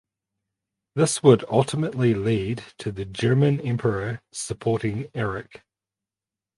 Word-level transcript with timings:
This 0.95 1.21
would 1.21 1.45
ultimately 1.47 2.15
lead 2.15 2.63
to 2.79 2.91
the 2.91 3.05
German 3.05 3.59
emperor 3.61 4.23
supporting 4.31 5.11
Eric. 5.13 5.61